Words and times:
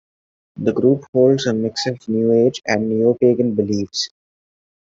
The 0.57 0.73
group 0.73 1.05
holds 1.13 1.45
a 1.45 1.53
mix 1.53 1.85
of 1.85 2.09
New 2.09 2.31
Age 2.33 2.59
and 2.65 2.91
neopagan 2.91 3.55
beliefs. 3.55 4.09